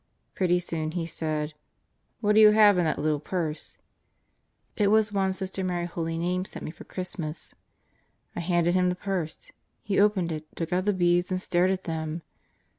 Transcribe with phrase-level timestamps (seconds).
[0.33, 1.53] Pretty soon he said:
[2.21, 3.77] "What do you have in that little purse?"
[4.75, 7.53] It was one Sister Mary Holy Name sent me for Christmas.
[8.35, 9.51] I handed him the purse.
[9.83, 12.23] He opened it, took out the beads and stared at them.